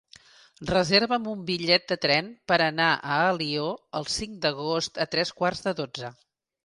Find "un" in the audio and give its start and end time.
1.33-1.43